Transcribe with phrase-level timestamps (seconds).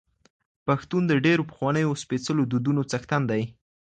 [0.67, 3.43] پښتون د ډېرو پخوانیو او سپېڅلو دودونو څښتن دی.